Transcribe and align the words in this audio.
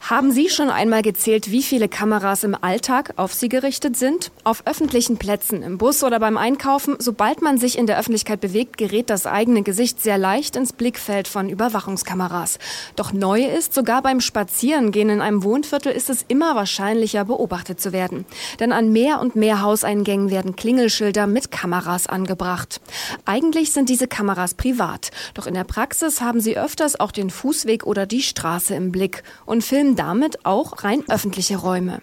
Haben 0.00 0.32
Sie 0.32 0.48
schon 0.48 0.70
einmal 0.70 1.02
gezählt, 1.02 1.50
wie 1.50 1.62
viele 1.62 1.88
Kameras 1.88 2.44
im 2.44 2.56
Alltag 2.60 3.14
auf 3.16 3.34
Sie 3.34 3.48
gerichtet 3.48 3.96
sind? 3.96 4.30
Auf 4.44 4.62
öffentlichen 4.66 5.18
Plätzen, 5.18 5.62
im 5.62 5.78
Bus 5.78 6.02
oder 6.02 6.20
beim 6.20 6.36
Einkaufen, 6.36 6.96
sobald 6.98 7.42
man 7.42 7.58
sich 7.58 7.78
in 7.78 7.86
der 7.86 7.98
Öffentlichkeit 7.98 8.40
bewegt, 8.40 8.76
gerät 8.76 9.10
das 9.10 9.26
eigene 9.26 9.62
Gesicht 9.62 10.02
sehr 10.02 10.18
leicht 10.18 10.56
ins 10.56 10.72
Blickfeld 10.72 11.28
von 11.28 11.48
Überwachungskameras. 11.48 12.58
Doch 12.96 13.12
neu 13.12 13.44
ist, 13.44 13.74
sogar 13.74 14.02
beim 14.02 14.20
Spazierengehen 14.20 15.10
in 15.10 15.20
einem 15.20 15.42
Wohnviertel 15.42 15.92
ist 15.92 16.10
es 16.10 16.24
immer 16.28 16.54
wahrscheinlicher, 16.54 17.24
beobachtet 17.24 17.80
zu 17.80 17.92
werden. 17.92 18.24
Denn 18.58 18.72
an 18.72 18.92
mehr 18.92 19.20
und 19.20 19.36
mehr 19.36 19.62
Hauseingängen 19.62 20.30
werden 20.30 20.56
Klingelschilder 20.56 21.26
mit 21.26 21.50
Kameras 21.50 22.06
angebracht. 22.06 22.80
Eigentlich 23.24 23.72
sind 23.72 23.88
diese 23.88 24.08
Kameras 24.08 24.54
privat, 24.54 25.10
doch 25.34 25.46
in 25.46 25.54
der 25.54 25.64
Praxis 25.64 26.20
haben 26.20 26.40
sie 26.40 26.58
öfters 26.58 26.98
auch 26.98 27.12
den 27.12 27.30
Fußweg 27.30 27.86
oder 27.86 28.06
die 28.06 28.22
Straße 28.22 28.74
im 28.74 28.92
Blick 28.92 29.22
und 29.46 29.64
filmen 29.70 29.94
damit 29.94 30.44
auch 30.44 30.82
rein 30.82 31.04
öffentliche 31.08 31.56
Räume. 31.56 32.02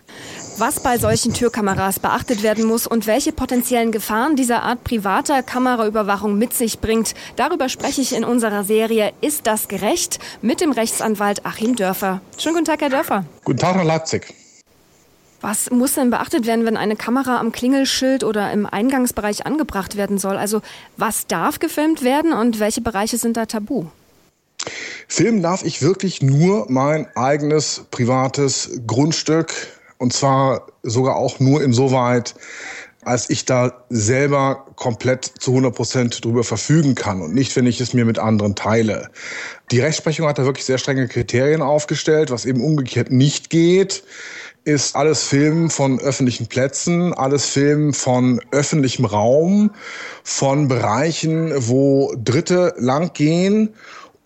Was 0.57 0.79
bei 0.79 0.97
solchen 0.97 1.33
Türkameras 1.33 1.99
beachtet 1.99 2.41
werden 2.41 2.63
muss 2.63 2.87
und 2.87 3.07
welche 3.07 3.33
potenziellen 3.33 3.91
Gefahren 3.91 4.37
dieser 4.37 4.63
Art 4.63 4.85
privater 4.85 5.43
Kameraüberwachung 5.43 6.37
mit 6.37 6.53
sich 6.53 6.79
bringt, 6.79 7.13
darüber 7.35 7.67
spreche 7.67 7.99
ich 7.99 8.15
in 8.15 8.23
unserer 8.23 8.63
Serie 8.63 9.11
Ist 9.19 9.47
das 9.47 9.67
gerecht? 9.67 10.19
mit 10.41 10.61
dem 10.61 10.71
Rechtsanwalt 10.71 11.45
Achim 11.45 11.75
Dörfer. 11.75 12.21
Schönen 12.37 12.55
guten 12.55 12.67
Tag, 12.67 12.79
Herr 12.79 12.89
Dörfer. 12.89 13.25
Guten 13.43 13.59
Tag 13.59 13.75
nach 13.75 13.83
Leipzig. 13.83 14.33
Was 15.41 15.69
muss 15.69 15.95
denn 15.95 16.09
beachtet 16.09 16.47
werden, 16.47 16.65
wenn 16.65 16.77
eine 16.77 16.95
Kamera 16.95 17.37
am 17.37 17.51
Klingelschild 17.51 18.23
oder 18.23 18.49
im 18.53 18.65
Eingangsbereich 18.65 19.45
angebracht 19.45 19.97
werden 19.97 20.19
soll? 20.19 20.37
Also 20.37 20.61
was 20.95 21.27
darf 21.27 21.59
gefilmt 21.59 22.01
werden 22.01 22.31
und 22.31 22.61
welche 22.61 22.79
Bereiche 22.79 23.17
sind 23.17 23.35
da 23.35 23.45
tabu? 23.45 23.87
Filmen 25.17 25.41
darf 25.41 25.65
ich 25.65 25.81
wirklich 25.81 26.21
nur 26.21 26.67
mein 26.69 27.07
eigenes 27.15 27.85
privates 27.89 28.81
Grundstück 28.85 29.51
und 29.97 30.13
zwar 30.13 30.67
sogar 30.83 31.15
auch 31.15 31.39
nur 31.39 31.63
insoweit, 31.63 32.35
als 33.03 33.27
ich 33.31 33.43
da 33.43 33.83
selber 33.89 34.67
komplett 34.75 35.25
zu 35.25 35.53
100 35.53 35.73
Prozent 35.73 36.23
drüber 36.23 36.43
verfügen 36.43 36.93
kann 36.93 37.23
und 37.23 37.33
nicht, 37.33 37.55
wenn 37.55 37.65
ich 37.65 37.81
es 37.81 37.95
mir 37.95 38.05
mit 38.05 38.19
anderen 38.19 38.53
teile. 38.53 39.09
Die 39.71 39.79
Rechtsprechung 39.79 40.27
hat 40.27 40.37
da 40.37 40.45
wirklich 40.45 40.65
sehr 40.65 40.77
strenge 40.77 41.07
Kriterien 41.07 41.63
aufgestellt, 41.63 42.29
was 42.29 42.45
eben 42.45 42.63
umgekehrt 42.63 43.11
nicht 43.11 43.49
geht 43.49 44.03
ist 44.65 44.97
alles 44.97 45.23
Filmen 45.23 45.69
von 45.69 45.97
öffentlichen 46.01 46.47
Plätzen, 46.47 47.13
alles 47.13 47.45
Filmen 47.45 47.93
von 47.93 48.41
öffentlichem 48.51 49.05
Raum, 49.05 49.71
von 50.23 50.67
Bereichen, 50.67 51.53
wo 51.55 52.13
Dritte 52.21 52.73
langgehen 52.77 53.73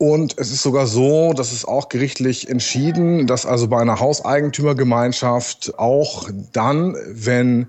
und 0.01 0.39
es 0.39 0.51
ist 0.51 0.63
sogar 0.63 0.87
so, 0.87 1.31
dass 1.31 1.51
es 1.51 1.63
auch 1.63 1.87
gerichtlich 1.87 2.49
entschieden, 2.49 3.27
dass 3.27 3.45
also 3.45 3.67
bei 3.67 3.79
einer 3.79 3.99
Hauseigentümergemeinschaft 3.99 5.77
auch 5.77 6.27
dann, 6.53 6.97
wenn 7.07 7.67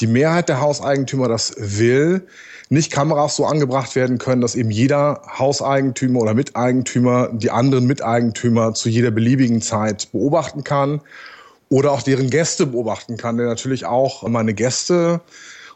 die 0.00 0.06
Mehrheit 0.06 0.48
der 0.48 0.62
Hauseigentümer 0.62 1.28
das 1.28 1.54
will, 1.58 2.26
nicht 2.70 2.90
Kameras 2.90 3.36
so 3.36 3.44
angebracht 3.44 3.96
werden 3.96 4.16
können, 4.16 4.40
dass 4.40 4.54
eben 4.54 4.70
jeder 4.70 5.20
Hauseigentümer 5.38 6.20
oder 6.20 6.32
Miteigentümer 6.32 7.28
die 7.34 7.50
anderen 7.50 7.86
Miteigentümer 7.86 8.72
zu 8.72 8.88
jeder 8.88 9.10
beliebigen 9.10 9.60
Zeit 9.60 10.10
beobachten 10.10 10.64
kann 10.64 11.02
oder 11.68 11.92
auch 11.92 12.00
deren 12.00 12.30
Gäste 12.30 12.64
beobachten 12.64 13.18
kann, 13.18 13.36
denn 13.36 13.44
natürlich 13.46 13.84
auch 13.84 14.26
meine 14.26 14.54
Gäste 14.54 15.20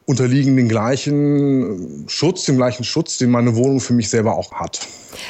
unterliegen 0.08 0.56
den 0.56 0.70
gleichen 0.70 2.06
Schutz, 2.08 2.46
dem 2.46 2.56
gleichen 2.56 2.82
Schutz, 2.82 3.18
den 3.18 3.30
meine 3.30 3.56
Wohnung 3.56 3.78
für 3.78 3.92
mich 3.92 4.08
selber 4.08 4.36
auch 4.36 4.52
hat. 4.54 4.80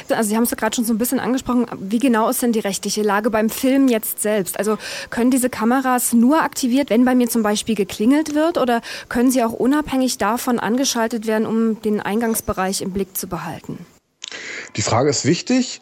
Also 0.07 0.29
Sie 0.29 0.37
haben 0.37 0.43
es 0.43 0.51
ja 0.51 0.55
gerade 0.55 0.73
schon 0.73 0.85
so 0.85 0.93
ein 0.93 0.97
bisschen 0.97 1.19
angesprochen. 1.19 1.65
Wie 1.81 1.99
genau 1.99 2.29
ist 2.29 2.41
denn 2.41 2.53
die 2.53 2.59
rechtliche 2.59 3.01
Lage 3.01 3.29
beim 3.29 3.49
Film 3.49 3.89
jetzt 3.89 4.21
selbst? 4.21 4.57
Also 4.57 4.77
können 5.09 5.31
diese 5.31 5.49
Kameras 5.49 6.13
nur 6.13 6.41
aktiviert, 6.41 6.89
wenn 6.89 7.03
bei 7.03 7.13
mir 7.13 7.27
zum 7.27 7.43
Beispiel 7.43 7.75
geklingelt 7.75 8.35
wird 8.35 8.57
oder 8.57 8.81
können 9.09 9.31
sie 9.31 9.43
auch 9.43 9.51
unabhängig 9.51 10.17
davon 10.17 10.59
angeschaltet 10.59 11.27
werden, 11.27 11.45
um 11.45 11.81
den 11.81 11.99
Eingangsbereich 11.99 12.81
im 12.81 12.91
Blick 12.91 13.17
zu 13.17 13.27
behalten? 13.27 13.85
Die 14.77 14.81
Frage 14.81 15.09
ist 15.09 15.25
wichtig. 15.25 15.81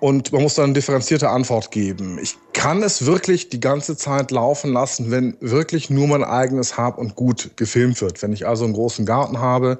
Und 0.00 0.32
man 0.32 0.42
muss 0.42 0.54
dann 0.54 0.66
eine 0.66 0.74
differenzierte 0.74 1.28
Antwort 1.28 1.72
geben. 1.72 2.18
Ich 2.22 2.36
kann 2.52 2.82
es 2.82 3.04
wirklich 3.04 3.48
die 3.48 3.58
ganze 3.58 3.96
Zeit 3.96 4.30
laufen 4.30 4.72
lassen, 4.72 5.10
wenn 5.10 5.36
wirklich 5.40 5.90
nur 5.90 6.06
mein 6.06 6.22
eigenes 6.22 6.76
Hab 6.76 6.98
und 6.98 7.16
Gut 7.16 7.50
gefilmt 7.56 8.00
wird. 8.00 8.22
Wenn 8.22 8.32
ich 8.32 8.46
also 8.46 8.64
einen 8.64 8.74
großen 8.74 9.06
Garten 9.06 9.40
habe, 9.40 9.78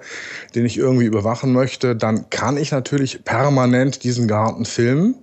den 0.57 0.67
ich 0.67 0.77
irgendwie 0.77 1.05
überwachen 1.05 1.53
möchte, 1.53 1.95
dann 1.95 2.31
kann 2.31 2.57
ich 2.57 2.73
natürlich 2.73 3.25
permanent 3.25 4.03
diesen 4.03 4.27
Garten 4.27 4.65
filmen. 4.65 5.15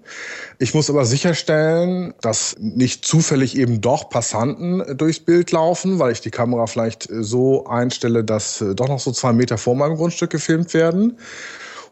Ich 0.59 0.73
muss 0.73 0.89
aber 0.89 1.05
sicherstellen, 1.05 2.13
dass 2.21 2.55
nicht 2.59 3.05
zufällig 3.05 3.57
eben 3.57 3.81
doch 3.81 4.09
Passanten 4.09 4.97
durchs 4.97 5.19
Bild 5.19 5.51
laufen, 5.51 5.99
weil 5.99 6.13
ich 6.13 6.21
die 6.21 6.31
Kamera 6.31 6.67
vielleicht 6.67 7.09
so 7.11 7.65
einstelle, 7.65 8.23
dass 8.23 8.63
doch 8.75 8.87
noch 8.87 8.99
so 8.99 9.11
zwei 9.11 9.33
Meter 9.33 9.57
vor 9.57 9.75
meinem 9.75 9.97
Grundstück 9.97 10.29
gefilmt 10.29 10.73
werden. 10.73 11.17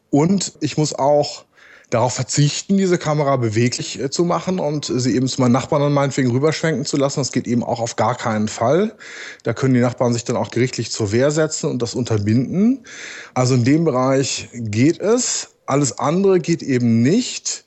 Und 0.09 0.53
ich 0.61 0.77
muss 0.77 0.93
auch 0.93 1.45
darauf 1.93 2.13
verzichten, 2.13 2.77
diese 2.77 2.97
Kamera 2.97 3.35
beweglich 3.37 3.99
äh, 3.99 4.09
zu 4.09 4.23
machen 4.23 4.59
und 4.59 4.85
sie 4.85 5.15
eben 5.15 5.27
zu 5.27 5.41
meinen 5.41 5.51
Nachbarn 5.51 5.81
dann 5.81 5.93
meinetwegen 5.93 6.31
rüberschwenken 6.31 6.85
zu 6.85 6.97
lassen. 6.97 7.19
Das 7.19 7.31
geht 7.31 7.47
eben 7.47 7.63
auch 7.63 7.79
auf 7.79 7.95
gar 7.95 8.15
keinen 8.15 8.47
Fall. 8.47 8.95
Da 9.43 9.53
können 9.53 9.73
die 9.73 9.79
Nachbarn 9.79 10.13
sich 10.13 10.23
dann 10.23 10.35
auch 10.35 10.51
gerichtlich 10.51 10.91
zur 10.91 11.11
Wehr 11.11 11.31
setzen 11.31 11.69
und 11.69 11.81
das 11.81 11.93
unterbinden. 11.93 12.85
Also 13.33 13.55
in 13.55 13.63
dem 13.63 13.85
Bereich 13.85 14.49
geht 14.53 14.99
es. 14.99 15.49
Alles 15.65 15.99
andere 15.99 16.39
geht 16.39 16.61
eben 16.61 17.01
nicht. 17.01 17.65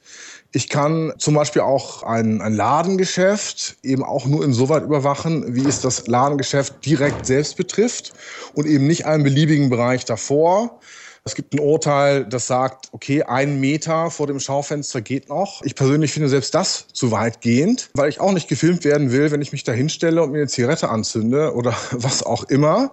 Ich 0.53 0.69
kann 0.69 1.13
zum 1.19 1.35
Beispiel 1.35 1.63
auch 1.63 2.03
ein, 2.03 2.41
ein 2.41 2.55
Ladengeschäft 2.55 3.77
eben 3.83 4.03
auch 4.03 4.27
nur 4.27 4.43
insoweit 4.45 4.85
überwachen, 4.85 5.55
wie 5.55 5.67
es 5.67 5.83
das 5.83 6.07
Ladengeschäft 6.07 6.85
direkt 6.85 7.27
selbst 7.27 7.57
betrifft 7.57 8.15
und 8.55 8.67
eben 8.67 8.87
nicht 8.87 9.05
einen 9.05 9.23
beliebigen 9.23 9.69
Bereich 9.69 10.05
davor. 10.07 10.81
Es 11.27 11.35
gibt 11.35 11.55
ein 11.55 11.59
Urteil, 11.59 12.25
das 12.25 12.47
sagt, 12.47 12.91
okay, 12.93 13.25
ein 13.25 13.59
Meter 13.59 14.13
vor 14.13 14.29
dem 14.29 14.39
Schaufenster 14.39 15.01
geht 15.01 15.29
noch. 15.29 15.61
Ich 15.65 15.75
persönlich 15.75 16.13
finde 16.13 16.29
selbst 16.29 16.55
das 16.55 16.87
zu 16.93 17.11
weitgehend, 17.11 17.91
weil 17.95 18.09
ich 18.09 18.21
auch 18.21 18.31
nicht 18.31 18.47
gefilmt 18.47 18.85
werden 18.85 19.11
will, 19.11 19.33
wenn 19.33 19.43
ich 19.43 19.51
mich 19.51 19.65
da 19.65 19.73
hinstelle 19.73 20.23
und 20.23 20.31
mir 20.31 20.39
eine 20.39 20.47
Zigarette 20.47 20.89
anzünde 20.89 21.53
oder 21.55 21.75
was 21.91 22.23
auch 22.23 22.45
immer. 22.45 22.93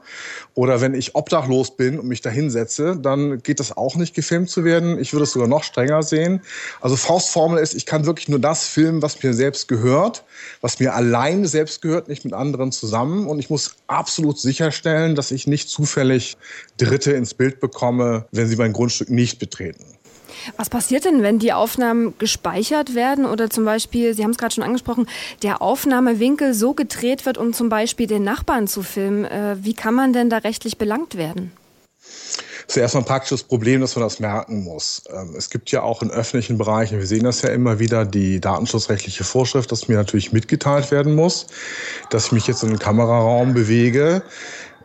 Oder 0.56 0.82
wenn 0.82 0.96
ich 0.96 1.14
obdachlos 1.14 1.78
bin 1.78 2.00
und 2.00 2.08
mich 2.08 2.22
da 2.22 2.32
hinsetze, 2.32 2.98
dann 3.00 3.44
geht 3.44 3.60
das 3.60 3.78
auch 3.78 3.96
nicht 3.98 4.16
gefilmt 4.16 4.50
zu 4.50 4.64
werden. 4.64 4.98
Ich 4.98 5.14
würde 5.14 5.26
es 5.26 5.32
sogar 5.32 5.48
noch 5.48 5.64
strenger 5.64 6.02
sehen. 6.02 6.42
Also 6.82 6.96
Faustformel 6.96 7.62
ist, 7.62 7.76
ich 7.76 7.86
kann 7.86 8.08
wirklich 8.08 8.30
nur 8.30 8.40
das 8.40 8.68
filmen, 8.68 9.04
was 9.04 9.22
mir 9.22 9.36
selbst 9.36 9.68
gehört, 9.68 10.24
was 10.60 10.80
mir 10.80 10.96
allein 10.96 11.46
selbst 11.46 11.84
gehört, 11.84 12.08
nicht 12.08 12.26
mit 12.26 12.34
anderen 12.34 12.72
zusammen. 12.72 13.28
Und 13.28 13.38
ich 13.38 13.52
muss 13.52 13.76
absolut 13.86 14.40
sicherstellen, 14.40 15.14
dass 15.14 15.30
ich 15.30 15.46
nicht 15.46 15.70
zufällig 15.70 16.36
Dritte 16.78 17.12
ins 17.12 17.36
Bild 17.36 17.60
bekomme, 17.60 18.23
wenn 18.32 18.48
sie 18.48 18.56
mein 18.56 18.74
Grundstück 18.74 19.10
nicht 19.10 19.40
betreten. 19.40 19.86
Was 20.58 20.70
passiert 20.70 21.06
denn, 21.06 21.22
wenn 21.22 21.40
die 21.40 21.54
Aufnahmen 21.54 22.18
gespeichert 22.18 22.96
werden 22.96 23.26
oder 23.26 23.50
zum 23.50 23.66
Beispiel, 23.66 24.14
Sie 24.14 24.24
haben 24.24 24.32
es 24.32 24.38
gerade 24.38 24.54
schon 24.54 24.64
angesprochen, 24.64 25.08
der 25.42 25.62
Aufnahmewinkel 25.62 26.54
so 26.54 26.74
gedreht 26.74 27.26
wird, 27.26 27.38
um 27.38 27.54
zum 27.54 27.70
Beispiel 27.70 28.08
den 28.08 28.24
Nachbarn 28.24 28.68
zu 28.68 28.84
filmen? 28.84 29.26
Äh, 29.26 29.58
wie 29.62 29.74
kann 29.74 29.94
man 29.94 30.12
denn 30.14 30.30
da 30.30 30.38
rechtlich 30.38 30.78
belangt 30.78 31.16
werden? 31.16 31.52
Das 32.68 32.78
ist 32.78 32.82
erstmal 32.82 33.04
ein 33.04 33.08
praktisches 33.08 33.44
Problem, 33.44 33.82
dass 33.82 33.96
man 33.96 34.04
das 34.04 34.20
merken 34.20 34.64
muss. 34.64 35.04
Ähm, 35.10 35.36
es 35.38 35.50
gibt 35.50 35.72
ja 35.72 35.84
auch 35.84 36.02
in 36.02 36.12
öffentlichen 36.12 36.58
Bereichen, 36.58 36.98
wir 36.98 37.08
sehen 37.08 37.24
das 37.24 37.42
ja 37.42 37.50
immer 37.50 37.80
wieder, 37.80 38.06
die 38.06 38.40
datenschutzrechtliche 38.40 39.24
Vorschrift, 39.24 39.72
dass 39.72 39.88
mir 39.88 39.98
natürlich 39.98 40.32
mitgeteilt 40.32 40.92
werden 40.92 41.16
muss, 41.16 41.48
dass 42.10 42.28
ich 42.28 42.32
mich 42.32 42.48
jetzt 42.48 42.64
in 42.64 42.70
einen 42.70 42.80
Kameraraum 42.80 43.54
bewege, 43.54 44.24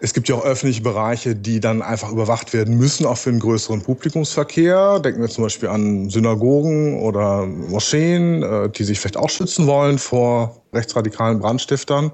es 0.00 0.14
gibt 0.14 0.28
ja 0.28 0.36
auch 0.36 0.44
öffentliche 0.44 0.82
Bereiche, 0.82 1.34
die 1.34 1.60
dann 1.60 1.82
einfach 1.82 2.10
überwacht 2.10 2.52
werden 2.52 2.76
müssen, 2.78 3.06
auch 3.06 3.18
für 3.18 3.30
einen 3.30 3.40
größeren 3.40 3.82
Publikumsverkehr. 3.82 5.00
Denken 5.00 5.20
wir 5.20 5.28
zum 5.28 5.44
Beispiel 5.44 5.68
an 5.68 6.08
Synagogen 6.08 7.00
oder 7.00 7.46
Moscheen, 7.46 8.42
äh, 8.42 8.68
die 8.70 8.84
sich 8.84 9.00
vielleicht 9.00 9.16
auch 9.16 9.30
schützen 9.30 9.66
wollen 9.66 9.98
vor 9.98 10.62
rechtsradikalen 10.72 11.40
Brandstiftern. 11.40 12.12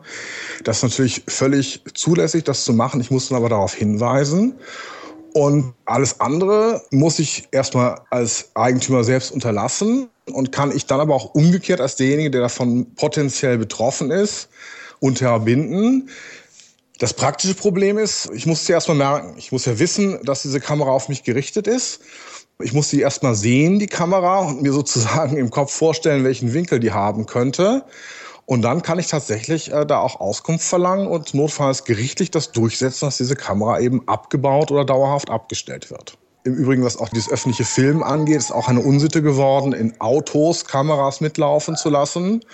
Das 0.64 0.78
ist 0.78 0.82
natürlich 0.84 1.22
völlig 1.28 1.82
zulässig, 1.94 2.44
das 2.44 2.64
zu 2.64 2.72
machen. 2.72 3.00
Ich 3.00 3.10
muss 3.10 3.28
dann 3.28 3.36
aber 3.36 3.48
darauf 3.48 3.74
hinweisen. 3.74 4.54
Und 5.34 5.74
alles 5.84 6.20
andere 6.20 6.82
muss 6.92 7.18
ich 7.18 7.48
erstmal 7.50 8.00
als 8.10 8.50
Eigentümer 8.54 9.02
selbst 9.02 9.32
unterlassen 9.32 10.08
und 10.32 10.52
kann 10.52 10.74
ich 10.74 10.86
dann 10.86 11.00
aber 11.00 11.14
auch 11.14 11.34
umgekehrt 11.34 11.80
als 11.80 11.96
derjenige, 11.96 12.30
der 12.30 12.42
davon 12.42 12.94
potenziell 12.94 13.58
betroffen 13.58 14.12
ist, 14.12 14.48
unterbinden. 15.00 16.08
Das 16.98 17.12
praktische 17.12 17.54
Problem 17.54 17.98
ist, 17.98 18.30
ich 18.32 18.46
muss 18.46 18.66
sie 18.66 18.72
erstmal 18.72 18.96
merken. 18.96 19.34
Ich 19.36 19.50
muss 19.50 19.64
ja 19.64 19.78
wissen, 19.78 20.20
dass 20.24 20.42
diese 20.42 20.60
Kamera 20.60 20.90
auf 20.90 21.08
mich 21.08 21.24
gerichtet 21.24 21.66
ist. 21.66 22.00
Ich 22.62 22.72
muss 22.72 22.88
sie 22.88 23.00
erstmal 23.00 23.34
sehen, 23.34 23.80
die 23.80 23.88
Kamera, 23.88 24.38
und 24.40 24.62
mir 24.62 24.72
sozusagen 24.72 25.36
im 25.36 25.50
Kopf 25.50 25.72
vorstellen, 25.72 26.24
welchen 26.24 26.54
Winkel 26.54 26.78
die 26.78 26.92
haben 26.92 27.26
könnte. 27.26 27.84
Und 28.46 28.62
dann 28.62 28.82
kann 28.82 28.98
ich 28.98 29.08
tatsächlich 29.08 29.72
äh, 29.72 29.86
da 29.86 29.98
auch 29.98 30.20
Auskunft 30.20 30.64
verlangen 30.64 31.08
und 31.08 31.34
notfalls 31.34 31.84
gerichtlich 31.84 32.30
das 32.30 32.52
durchsetzen, 32.52 33.06
dass 33.06 33.16
diese 33.16 33.36
Kamera 33.36 33.80
eben 33.80 34.06
abgebaut 34.06 34.70
oder 34.70 34.84
dauerhaft 34.84 35.30
abgestellt 35.30 35.90
wird. 35.90 36.16
Im 36.44 36.54
Übrigen, 36.54 36.84
was 36.84 36.98
auch 36.98 37.08
dieses 37.08 37.30
öffentliche 37.30 37.64
Film 37.64 38.02
angeht, 38.02 38.36
ist 38.36 38.52
auch 38.52 38.68
eine 38.68 38.80
Unsitte 38.80 39.22
geworden, 39.22 39.72
in 39.72 39.98
Autos 40.00 40.66
Kameras 40.66 41.22
mitlaufen 41.22 41.74
zu 41.74 41.88
lassen. 41.88 42.44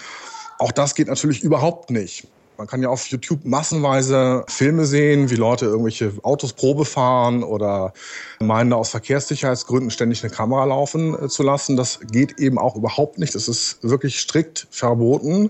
Auch 0.59 0.71
das 0.71 0.95
geht 0.95 1.09
natürlich 1.09 1.43
überhaupt 1.43 1.91
nicht. 1.91 2.29
Man 2.61 2.67
kann 2.67 2.83
ja 2.83 2.91
auf 2.91 3.07
YouTube 3.07 3.47
massenweise 3.47 4.45
Filme 4.47 4.85
sehen, 4.85 5.31
wie 5.31 5.37
Leute 5.37 5.65
irgendwelche 5.65 6.13
Autos 6.23 6.53
Probe 6.53 6.85
fahren 6.85 7.43
oder 7.43 7.95
meinen, 8.39 8.75
aus 8.75 8.91
Verkehrssicherheitsgründen 8.91 9.91
ständig 9.91 10.23
eine 10.23 10.31
Kamera 10.31 10.67
laufen 10.67 11.15
äh, 11.15 11.29
zu 11.29 11.43
lassen. 11.43 11.79
Das 11.79 12.01
geht 12.13 12.39
eben 12.39 12.59
auch 12.59 12.77
überhaupt 12.77 13.19
nicht. 13.19 13.35
Das 13.35 13.49
ist 13.49 13.79
wirklich 13.83 14.21
strikt 14.21 14.67
verboten 14.71 15.49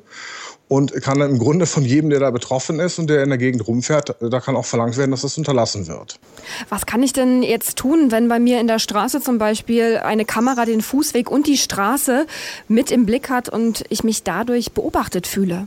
und 0.69 0.93
kann 1.03 1.21
im 1.21 1.41
Grunde 1.41 1.67
von 1.67 1.85
jedem, 1.85 2.11
der 2.11 2.21
da 2.21 2.31
betroffen 2.31 2.79
ist 2.79 3.01
und 3.01 3.11
der 3.11 3.25
in 3.25 3.31
der 3.31 3.39
Gegend 3.39 3.67
rumfährt, 3.67 4.15
da 4.21 4.39
kann 4.39 4.55
auch 4.55 4.67
verlangt 4.67 4.97
werden, 4.97 5.11
dass 5.11 5.23
das 5.23 5.37
unterlassen 5.37 5.89
wird. 5.89 6.21
Was 6.69 6.87
kann 6.87 7.03
ich 7.03 7.13
denn 7.13 7.43
jetzt 7.43 7.75
tun, 7.75 8.13
wenn 8.13 8.29
bei 8.29 8.39
mir 8.39 8.61
in 8.61 8.69
der 8.69 8.79
Straße 8.79 9.21
zum 9.21 9.39
Beispiel 9.39 9.97
eine 9.97 10.25
Kamera 10.25 10.65
den 10.65 10.81
Fußweg 10.81 11.29
und 11.29 11.49
die 11.49 11.59
Straße 11.59 12.29
mit 12.69 12.93
im 12.93 13.05
Blick 13.05 13.31
hat 13.31 13.49
und 13.49 13.85
ich 13.89 14.05
mich 14.05 14.23
dadurch 14.23 14.71
beobachtet 14.71 15.27
fühle? 15.27 15.67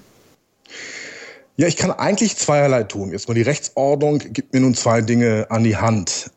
Ja, 1.56 1.68
ich 1.68 1.78
kann 1.78 1.92
eigentlich 1.92 2.36
zweierlei 2.36 2.84
tun. 2.84 3.12
Jetzt 3.12 3.28
mal 3.28 3.36
die 3.36 3.44
Rechtsordnung 3.44 4.18
gibt 4.18 4.54
mir 4.54 4.60
nun 4.60 4.74
zwei 4.74 5.02
Dinge 5.02 5.48
an 5.50 5.64
die 5.64 5.78
Hand. 5.78 6.32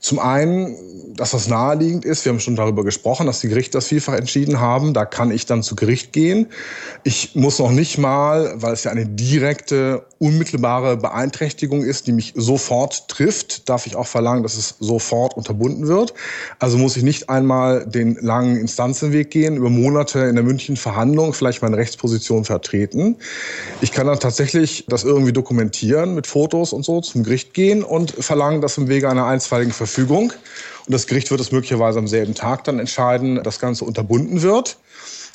Zum 0.00 0.18
einen, 0.18 0.76
dass 1.14 1.32
das 1.32 1.48
naheliegend 1.48 2.04
ist, 2.04 2.24
wir 2.24 2.32
haben 2.32 2.40
schon 2.40 2.56
darüber 2.56 2.84
gesprochen, 2.84 3.26
dass 3.26 3.40
die 3.40 3.48
Gerichte 3.48 3.78
das 3.78 3.86
vielfach 3.86 4.14
entschieden 4.14 4.60
haben, 4.60 4.94
da 4.94 5.04
kann 5.04 5.30
ich 5.30 5.46
dann 5.46 5.62
zu 5.62 5.76
Gericht 5.76 6.12
gehen. 6.12 6.46
Ich 7.04 7.34
muss 7.34 7.58
noch 7.58 7.70
nicht 7.70 7.98
mal, 7.98 8.52
weil 8.56 8.72
es 8.72 8.84
ja 8.84 8.90
eine 8.90 9.06
direkte, 9.06 10.06
unmittelbare 10.18 10.96
Beeinträchtigung 10.96 11.82
ist, 11.82 12.06
die 12.06 12.12
mich 12.12 12.32
sofort 12.36 13.08
trifft, 13.08 13.68
darf 13.68 13.86
ich 13.86 13.96
auch 13.96 14.06
verlangen, 14.06 14.42
dass 14.42 14.56
es 14.56 14.76
sofort 14.78 15.36
unterbunden 15.36 15.88
wird. 15.88 16.14
Also 16.58 16.78
muss 16.78 16.96
ich 16.96 17.02
nicht 17.02 17.28
einmal 17.30 17.86
den 17.86 18.16
langen 18.16 18.56
Instanzenweg 18.56 19.30
gehen, 19.30 19.56
über 19.56 19.70
Monate 19.70 20.20
in 20.20 20.34
der 20.34 20.44
München 20.44 20.76
Verhandlung 20.76 21.32
vielleicht 21.32 21.62
meine 21.62 21.76
Rechtsposition 21.76 22.44
vertreten. 22.44 23.16
Ich 23.80 23.92
kann 23.92 24.06
dann 24.06 24.20
tatsächlich 24.20 24.84
das 24.88 25.04
irgendwie 25.04 25.32
dokumentieren 25.32 26.14
mit 26.14 26.26
Fotos 26.26 26.72
und 26.72 26.84
so 26.84 27.00
zum 27.00 27.24
Gericht 27.24 27.54
gehen 27.54 27.82
und 27.82 28.10
verlangen, 28.12 28.60
dass 28.60 28.76
im 28.78 28.88
Wege 28.88 29.08
einer 29.08 29.24
einstweiligen 29.50 29.72
Verfügung. 29.72 30.32
Und 30.86 30.92
das 30.92 31.06
Gericht 31.06 31.30
wird 31.30 31.40
es 31.40 31.52
möglicherweise 31.52 31.98
am 31.98 32.06
selben 32.06 32.34
Tag 32.34 32.64
dann 32.64 32.78
entscheiden, 32.78 33.42
das 33.42 33.58
Ganze 33.58 33.84
unterbunden 33.84 34.42
wird. 34.42 34.78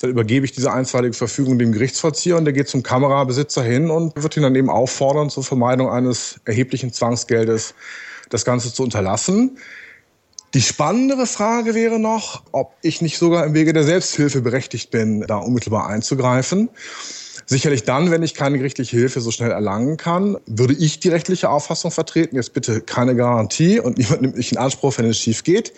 Dann 0.02 0.10
übergebe 0.10 0.46
ich 0.46 0.54
diese 0.54 0.72
einstweilige 0.72 1.14
Verfügung 1.14 1.60
dem 1.60 1.72
Gerichtsvollzieher 1.72 2.38
und 2.38 2.46
der 2.46 2.54
geht 2.54 2.70
zum 2.70 2.84
Kamerabesitzer 2.84 3.64
hin 3.64 3.90
und 3.90 4.14
wird 4.22 4.38
ihn 4.38 4.44
dann 4.44 4.56
eben 4.56 4.70
auffordern, 4.70 5.30
zur 5.30 5.44
Vermeidung 5.44 5.90
eines 5.90 6.40
erheblichen 6.46 6.94
Zwangsgeldes 6.94 7.74
das 8.30 8.46
Ganze 8.46 8.74
zu 8.74 8.84
unterlassen. 8.84 9.58
Die 10.54 10.62
spannendere 10.62 11.26
Frage 11.28 11.76
wäre 11.76 12.00
noch, 12.00 12.44
ob 12.54 12.74
ich 12.82 13.02
nicht 13.02 13.18
sogar 13.18 13.46
im 13.46 13.54
Wege 13.54 13.74
der 13.74 13.84
Selbsthilfe 13.84 14.42
berechtigt 14.42 14.92
bin, 14.92 15.22
da 15.22 15.38
unmittelbar 15.38 15.88
einzugreifen. 15.88 16.70
Sicherlich 17.48 17.84
dann, 17.84 18.10
wenn 18.10 18.24
ich 18.24 18.34
keine 18.34 18.58
gerichtliche 18.58 18.98
Hilfe 18.98 19.22
so 19.22 19.30
schnell 19.30 19.52
erlangen 19.52 19.98
kann, 19.98 20.38
würde 20.48 20.74
ich 20.74 21.00
die 21.00 21.10
rechtliche 21.10 21.50
Auffassung 21.50 21.92
vertreten, 21.92 22.36
jetzt 22.36 22.54
bitte 22.54 22.82
keine 22.82 23.16
Garantie 23.16 23.80
und 23.80 23.98
niemand 24.00 24.22
nimmt 24.22 24.36
mich 24.36 24.52
in 24.52 24.58
Anspruch, 24.58 24.98
wenn 24.98 25.06
es 25.06 25.20
schief 25.20 25.44
geht, 25.44 25.72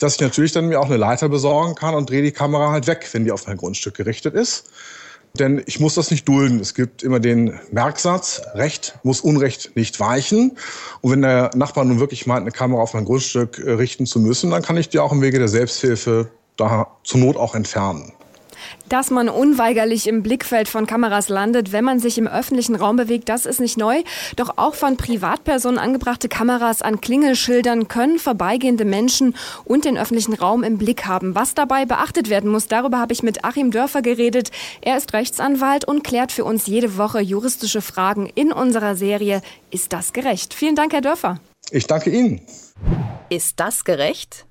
dass 0.00 0.14
ich 0.14 0.20
natürlich 0.20 0.52
dann 0.52 0.68
mir 0.68 0.80
auch 0.80 0.86
eine 0.86 0.98
Leiter 0.98 1.30
besorgen 1.30 1.74
kann 1.74 1.94
und 1.94 2.10
drehe 2.10 2.22
die 2.22 2.32
Kamera 2.32 2.70
halt 2.70 2.86
weg, 2.86 3.08
wenn 3.12 3.24
die 3.24 3.32
auf 3.32 3.46
mein 3.46 3.56
Grundstück 3.56 3.94
gerichtet 3.94 4.34
ist. 4.34 4.68
Denn 5.38 5.62
ich 5.66 5.78
muss 5.78 5.94
das 5.94 6.10
nicht 6.10 6.26
dulden. 6.26 6.58
Es 6.58 6.74
gibt 6.74 7.02
immer 7.02 7.20
den 7.20 7.58
Merksatz, 7.70 8.42
Recht 8.54 8.98
muss 9.02 9.20
Unrecht 9.20 9.76
nicht 9.76 10.00
weichen. 10.00 10.56
Und 11.00 11.12
wenn 11.12 11.22
der 11.22 11.50
Nachbar 11.54 11.84
nun 11.84 12.00
wirklich 12.00 12.26
meint, 12.26 12.42
eine 12.42 12.50
Kamera 12.50 12.82
auf 12.82 12.94
mein 12.94 13.04
Grundstück 13.04 13.58
äh, 13.58 13.72
richten 13.72 14.06
zu 14.06 14.20
müssen, 14.20 14.50
dann 14.50 14.62
kann 14.62 14.76
ich 14.76 14.88
die 14.88 14.98
auch 14.98 15.12
im 15.12 15.22
Wege 15.22 15.38
der 15.38 15.48
Selbsthilfe 15.48 16.30
da 16.56 16.88
zur 17.04 17.20
Not 17.20 17.36
auch 17.36 17.54
entfernen 17.54 18.12
dass 18.88 19.10
man 19.10 19.28
unweigerlich 19.28 20.06
im 20.06 20.22
Blickfeld 20.22 20.68
von 20.68 20.86
Kameras 20.86 21.28
landet, 21.28 21.72
wenn 21.72 21.84
man 21.84 21.98
sich 21.98 22.18
im 22.18 22.26
öffentlichen 22.26 22.74
Raum 22.74 22.96
bewegt, 22.96 23.28
das 23.28 23.46
ist 23.46 23.60
nicht 23.60 23.76
neu. 23.76 24.02
Doch 24.36 24.54
auch 24.56 24.74
von 24.74 24.96
Privatpersonen 24.96 25.78
angebrachte 25.78 26.28
Kameras 26.28 26.82
an 26.82 27.00
Klingelschildern 27.00 27.88
können 27.88 28.18
vorbeigehende 28.18 28.84
Menschen 28.84 29.34
und 29.64 29.84
den 29.84 29.98
öffentlichen 29.98 30.34
Raum 30.34 30.62
im 30.62 30.78
Blick 30.78 31.06
haben. 31.06 31.34
Was 31.34 31.54
dabei 31.54 31.84
beachtet 31.86 32.30
werden 32.30 32.50
muss, 32.50 32.68
darüber 32.68 32.98
habe 32.98 33.12
ich 33.12 33.22
mit 33.22 33.44
Achim 33.44 33.70
Dörfer 33.70 34.02
geredet. 34.02 34.50
Er 34.80 34.96
ist 34.96 35.12
Rechtsanwalt 35.12 35.84
und 35.84 36.04
klärt 36.04 36.32
für 36.32 36.44
uns 36.44 36.66
jede 36.66 36.96
Woche 36.96 37.20
juristische 37.20 37.82
Fragen 37.82 38.30
in 38.34 38.52
unserer 38.52 38.96
Serie 38.96 39.42
Ist 39.70 39.92
das 39.92 40.12
gerecht? 40.12 40.54
Vielen 40.54 40.74
Dank, 40.74 40.92
Herr 40.92 41.00
Dörfer. 41.00 41.40
Ich 41.70 41.86
danke 41.86 42.10
Ihnen. 42.10 42.40
Ist 43.28 43.60
das 43.60 43.84
gerecht? 43.84 44.47